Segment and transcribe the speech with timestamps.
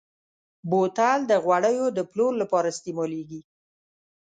[0.69, 3.41] بوتل د غوړیو د پلور لپاره استعمالېږي.